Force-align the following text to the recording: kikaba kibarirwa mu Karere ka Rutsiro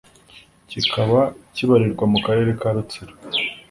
kikaba 0.69 1.19
kibarirwa 1.55 2.05
mu 2.13 2.19
Karere 2.25 2.51
ka 2.59 2.69
Rutsiro 2.75 3.13